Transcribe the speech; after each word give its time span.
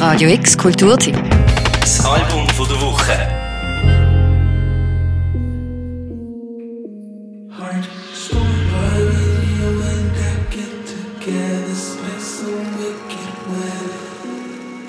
Radio 0.00 0.30
X 0.30 0.56
Kulturteam. 0.56 1.14
Das 1.78 2.02
Album 2.06 2.48
von 2.56 2.66
der 2.66 2.80
Woche. 2.80 3.12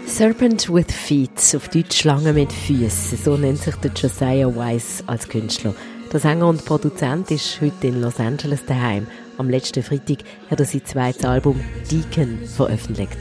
Serpent 0.05 0.69
with 0.69 0.85
Feet, 0.89 1.29
auf 1.57 1.67
Deutsch 1.67 1.97
Schlange 1.97 2.31
mit 2.31 2.53
Füßen, 2.53 3.17
so 3.21 3.35
nennt 3.35 3.57
sich 3.57 3.75
der 3.75 3.91
Josiah 3.91 4.47
Wise 4.47 5.03
als 5.07 5.27
Künstler. 5.27 5.75
Der 6.13 6.21
Sänger 6.21 6.47
und 6.47 6.63
Produzent 6.63 7.29
ist 7.31 7.59
heute 7.59 7.87
in 7.87 8.01
Los 8.01 8.17
Angeles 8.17 8.65
daheim. 8.65 9.07
Am 9.37 9.49
letzten 9.49 9.83
Freitag 9.83 10.19
hat 10.49 10.61
er 10.61 10.65
sein 10.65 10.85
zweites 10.85 11.25
Album 11.25 11.59
Deacon 11.91 12.39
veröffentlicht. 12.45 13.17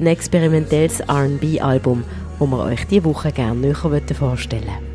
Ein 0.00 0.06
experimentelles 0.06 1.00
R&B-Album, 1.00 2.04
das 2.40 2.48
wir 2.48 2.58
euch 2.64 2.86
diese 2.88 3.04
Woche 3.04 3.30
gerne 3.30 3.60
näher 3.60 3.74
vorstellen 4.14 4.94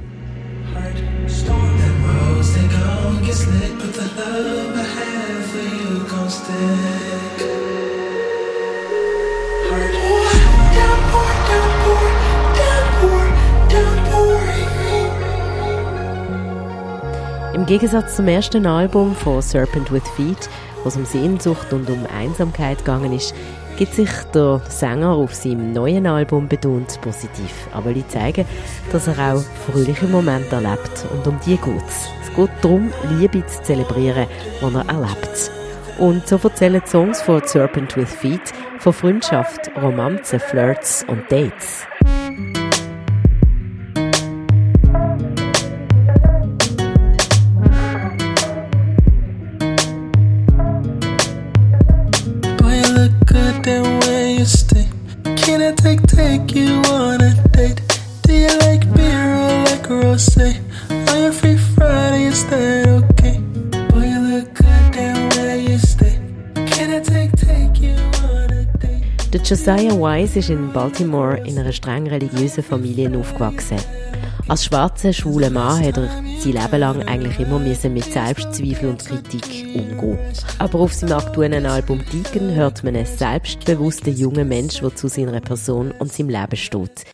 Im 17.53 17.65
Gegensatz 17.65 18.15
zum 18.15 18.27
ersten 18.27 18.65
Album 18.65 19.15
von 19.15 19.41
Serpent 19.41 19.91
with 19.91 20.07
Feet, 20.15 20.49
wo 20.83 20.89
es 20.89 20.95
um 20.95 21.05
Sehnsucht 21.05 21.71
und 21.71 21.89
um 21.89 22.05
Einsamkeit 22.17 22.79
gegangen 22.79 23.13
ist, 23.13 23.33
gibt 23.79 23.93
sich 23.93 24.09
der 24.33 24.59
Sänger 24.67 25.11
auf 25.11 25.33
seinem 25.33 25.71
neuen 25.71 26.05
Album 26.05 26.49
betont 26.49 26.99
positiv. 26.99 27.69
Aber 27.71 27.93
die 27.93 28.05
zeigen, 28.09 28.45
dass 28.91 29.07
er 29.07 29.33
auch 29.33 29.41
fröhliche 29.71 30.05
Momente 30.05 30.53
erlebt. 30.55 31.05
Und 31.13 31.25
um 31.25 31.39
die 31.45 31.55
geht 31.55 31.87
es. 31.87 32.09
Geht 32.35 32.49
darum, 32.61 32.91
Liebe 33.17 33.45
zu 33.45 33.63
zelebrieren, 33.63 34.27
die 34.61 34.75
er 34.75 34.89
erlebt. 34.89 35.51
Und 35.97 36.27
so 36.27 36.37
erzählen 36.43 36.81
Songs 36.85 37.21
von 37.21 37.41
Serpent 37.45 37.95
with 37.95 38.13
Feet 38.13 38.53
von 38.79 38.91
Freundschaft, 38.91 39.71
Romanzen, 39.81 40.41
Flirts 40.41 41.05
und 41.07 41.23
Dates. 41.31 41.87
Josiah 69.49 69.97
Wise 69.97 70.37
ist 70.37 70.51
in 70.51 70.71
Baltimore 70.71 71.37
in 71.39 71.57
einer 71.57 71.71
streng 71.71 72.05
religiösen 72.05 72.61
Familie 72.61 73.09
aufgewachsen. 73.17 73.77
Als 74.47 74.65
schwarzer, 74.65 75.11
schwuler 75.11 75.49
Mann 75.49 75.83
hat 75.83 75.97
er 75.97 76.07
sein 76.39 76.53
Leben 76.53 76.79
lang 76.79 77.01
eigentlich 77.07 77.39
immer 77.39 77.57
müssen 77.57 77.95
mit 77.95 78.03
Selbstzweifel 78.03 78.89
und 78.89 79.03
Kritik 79.03 79.65
umgehen. 79.73 80.19
Aber 80.59 80.81
auf 80.81 80.93
seinem 80.93 81.17
aktuellen 81.17 81.65
Album 81.65 81.99
Deacon 82.13 82.53
hört 82.53 82.83
man 82.83 82.95
einen 82.95 83.07
selbstbewussten 83.07 84.15
jungen 84.15 84.47
Mensch, 84.47 84.81
der 84.81 84.95
zu 84.95 85.07
seiner 85.07 85.41
Person 85.41 85.93
und 85.97 86.13
seinem 86.13 86.29
Leben 86.29 86.55
steht. 86.55 87.05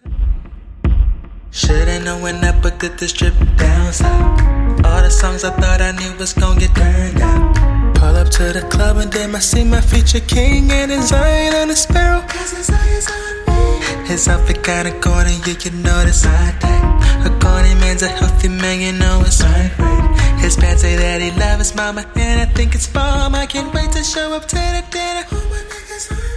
Should've 1.56 2.03
known 2.03 2.22
when 2.22 2.44
I 2.44 2.52
put 2.52 2.81
this 2.81 3.14
trip 3.14 3.34
down 3.56 3.94
south. 3.94 4.42
All 4.84 5.02
the 5.02 5.09
songs 5.09 5.45
I 5.45 5.52
thought 5.52 5.80
I 5.80 5.92
knew 5.94 6.12
was 6.20 6.34
gonna 6.34 6.59
get 6.59 6.75
turned 6.75 7.22
out. 7.22 7.96
Pull 7.96 8.18
up 8.18 8.28
to 8.31 8.52
the 8.52 8.68
club 8.69 8.97
and 8.97 9.09
then 9.09 9.34
I 9.34 9.40
see 9.40 9.63
my 9.63 9.80
future 9.80 10.19
king 10.19 10.69
and 10.69 10.91
his 10.91 11.13
eye 11.13 11.62
on 11.62 11.69
a 11.69 11.75
sparrow. 11.78 12.19
Cause 12.28 12.52
His 12.52 12.69
eye's 12.69 13.09
on 13.09 13.35
me. 13.47 14.06
His 14.06 14.28
outfit 14.28 14.66
kinda 14.66 15.00
corny, 15.00 15.40
you 15.47 15.56
can 15.56 15.81
notice 15.81 16.25
I 16.25 16.52
type. 16.59 17.25
A 17.25 17.40
corny 17.40 17.74
man's 17.75 18.03
a 18.03 18.09
healthy 18.09 18.50
man, 18.50 18.81
you 18.81 18.91
know 18.91 19.24
it's 19.25 19.41
right. 19.41 19.72
His 20.44 20.57
pants 20.57 20.81
say 20.81 20.97
that 20.97 21.22
he 21.22 21.31
loves 21.40 21.69
his 21.69 21.74
mama, 21.74 22.03
and 22.18 22.41
I 22.41 22.53
think 22.53 22.75
it's 22.75 22.88
bomb. 22.88 23.34
I 23.34 23.46
can't 23.46 23.74
wait 23.74 23.94
to 23.94 24.03
show 24.03 24.34
up 24.34 24.46
to 24.50 24.56
the 24.56 24.84
dinner. 24.91 26.34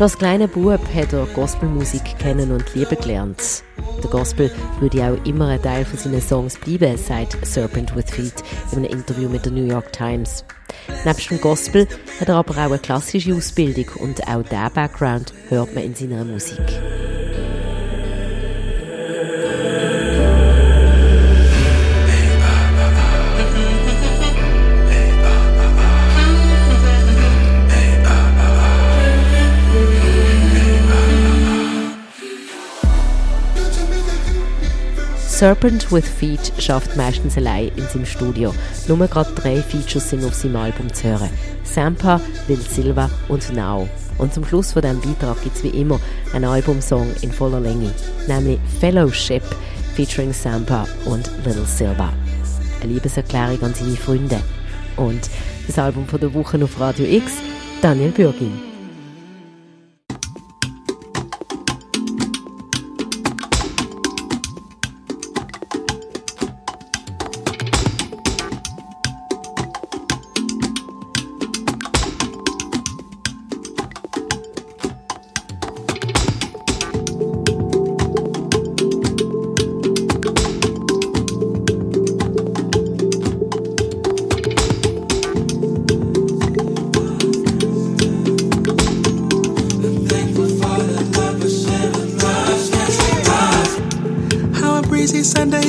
Schon 0.00 0.06
als 0.06 0.16
kleiner 0.16 0.48
Bub 0.48 0.80
hat 0.94 1.12
er 1.12 1.26
Gospelmusik 1.26 2.18
kennen 2.18 2.52
und 2.52 2.74
lieben 2.74 2.98
gelernt. 2.98 3.62
Der 4.02 4.08
Gospel 4.08 4.50
würde 4.80 5.04
auch 5.04 5.26
immer 5.26 5.48
ein 5.48 5.60
Teil 5.60 5.84
von 5.84 5.98
seinen 5.98 6.22
Songs 6.22 6.56
bleiben, 6.58 6.96
sagt 6.96 7.36
Serpent 7.44 7.94
with 7.94 8.10
Feet 8.10 8.42
in 8.72 8.78
einem 8.78 8.92
Interview 8.98 9.28
mit 9.28 9.44
der 9.44 9.52
New 9.52 9.66
York 9.66 9.92
Times. 9.92 10.42
Nebst 11.04 11.30
dem 11.30 11.38
Gospel 11.42 11.86
hat 12.18 12.30
er 12.30 12.36
aber 12.36 12.54
auch 12.54 12.70
eine 12.70 12.78
klassische 12.78 13.34
Ausbildung 13.34 13.90
und 13.96 14.26
auch 14.26 14.42
diesen 14.42 14.72
Background 14.72 15.34
hört 15.50 15.74
man 15.74 15.84
in 15.84 15.94
seiner 15.94 16.24
Musik. 16.24 16.64
Serpent 35.40 35.90
with 35.90 36.06
Feet 36.06 36.52
schafft 36.58 36.98
meistens 36.98 37.38
allein 37.38 37.72
in 37.74 37.88
seinem 37.88 38.04
Studio. 38.04 38.54
Nur 38.88 38.98
gerade 39.06 39.32
drei 39.34 39.62
Features 39.62 40.10
sind 40.10 40.22
auf 40.22 40.34
seinem 40.34 40.56
Album 40.56 40.92
zu 40.92 41.04
hören. 41.04 41.30
Sampa, 41.64 42.20
Lil 42.46 42.60
Silva 42.60 43.08
und 43.28 43.50
Now. 43.54 43.88
Und 44.18 44.34
zum 44.34 44.44
Schluss 44.44 44.72
von 44.72 44.82
diesem 44.82 45.00
Beitrag 45.00 45.42
gibt 45.42 45.56
es 45.56 45.64
wie 45.64 45.68
immer 45.68 45.98
einen 46.34 46.44
Albumsong 46.44 47.06
in 47.22 47.32
voller 47.32 47.60
Länge, 47.60 47.90
nämlich 48.28 48.58
Fellowship 48.80 49.42
featuring 49.96 50.34
Sampa 50.34 50.86
und 51.06 51.30
Lil 51.46 51.64
Silva. 51.64 52.12
Eine 52.82 52.92
Liebeserklärung 52.92 53.62
an 53.62 53.72
seine 53.72 53.96
Freunde. 53.96 54.42
Und 54.96 55.30
das 55.66 55.78
Album 55.78 56.06
von 56.06 56.20
der 56.20 56.34
Woche 56.34 56.62
auf 56.62 56.78
Radio 56.78 57.06
X, 57.06 57.32
Daniel 57.80 58.10
Bürgin. 58.10 58.69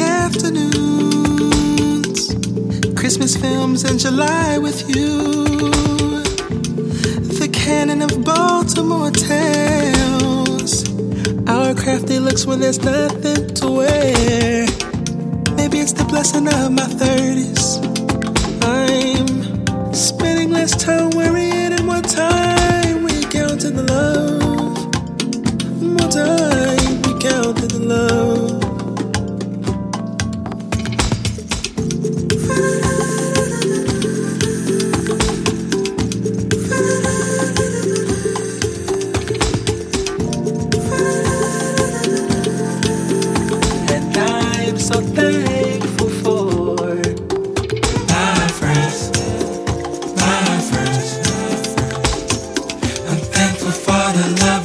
afternoons, 0.02 1.56
Christmas 3.00 3.36
films 3.38 3.84
in 3.90 3.98
July 3.98 4.58
with 4.58 4.88
you, 4.96 5.46
the 7.40 7.50
canon 7.52 8.02
of 8.02 8.24
Baltimore 8.24 9.12
tales, 9.12 10.84
our 11.48 11.74
crafty 11.74 12.20
looks 12.20 12.46
when 12.46 12.60
there's 12.60 12.80
nothing 12.84 13.54
to 13.56 13.72
wear. 13.72 14.68
Maybe 15.56 15.80
it's 15.80 15.94
the 15.94 16.06
blessing 16.06 16.48
of 16.48 16.72
my 16.72 16.86
thirties. 16.86 17.80
I'm 18.64 19.94
spending 19.94 20.52
less 20.52 20.76
time 20.76 21.10
worrying 21.12 21.74
and 21.74 21.86
more 21.86 22.02
time 22.02 23.06
recounting 23.06 23.76
the 23.76 23.84
love, 23.84 24.78
more 25.82 26.10
time. 26.10 26.51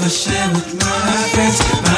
I 0.07 0.09
share 0.09 0.49
with 0.51 0.73
my 0.79 1.29
friends. 1.35 1.59
My 1.83 1.96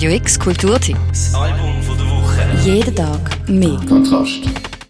Radio 0.00 0.16
X 0.16 0.38
Kulturtipps. 0.38 1.32
Das 1.32 1.34
Album 1.34 1.82
von 1.82 1.94
der 1.98 2.06
Woche. 2.06 2.40
Jeden 2.64 2.96
Tag 2.96 3.46
mehr. 3.50 3.78
Kontrast. 3.86 4.48